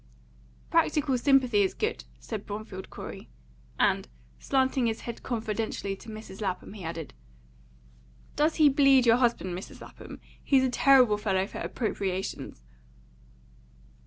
"Practical 0.71 1.15
sympathy 1.15 1.61
is 1.61 1.75
good," 1.75 2.05
said 2.19 2.47
Bromfield 2.47 2.89
Corey; 2.89 3.29
and, 3.79 4.07
slanting 4.39 4.87
his 4.87 5.01
head 5.01 5.21
confidentially 5.21 5.95
to 5.97 6.09
Mrs. 6.09 6.41
Lapham, 6.41 6.73
he 6.73 6.83
added, 6.83 7.13
"Does 8.35 8.55
he 8.55 8.67
bleed 8.67 9.05
your 9.05 9.17
husband, 9.17 9.55
Mrs. 9.55 9.79
Lapham? 9.79 10.19
He's 10.43 10.63
a 10.63 10.71
terrible 10.71 11.19
fellow 11.19 11.45
for 11.45 11.59
appropriations!" 11.59 12.63